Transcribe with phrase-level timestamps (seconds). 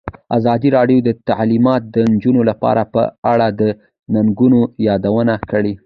[0.37, 3.01] ازادي راډیو د تعلیمات د نجونو لپاره په
[3.31, 3.61] اړه د
[4.13, 5.73] ننګونو یادونه کړې.